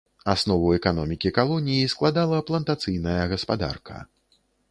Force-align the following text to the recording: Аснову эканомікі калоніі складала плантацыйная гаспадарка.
Аснову 0.31 0.69
эканомікі 0.77 1.31
калоніі 1.39 1.91
складала 1.93 2.39
плантацыйная 2.49 3.21
гаспадарка. 3.35 4.01